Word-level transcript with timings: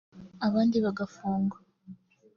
abandi 0.47 0.77
bagafungwa 0.85 1.57